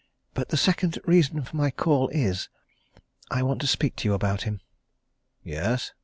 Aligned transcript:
But 0.33 0.49
the 0.49 0.57
second 0.57 0.97
reason 1.05 1.43
for 1.43 1.55
my 1.55 1.69
call 1.69 2.07
is 2.07 2.49
I 3.29 3.43
want 3.43 3.61
to 3.61 3.67
speak 3.67 3.95
to 3.97 4.07
you 4.09 4.15
about 4.15 4.41
him." 4.49 4.59
"Yes?" 5.43 5.93